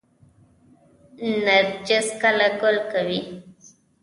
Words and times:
نرجس 1.45 2.07
کله 2.21 2.47
ګل 2.61 2.77
کوي؟ 2.91 3.19